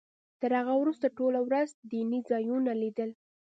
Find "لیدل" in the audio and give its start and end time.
2.81-3.09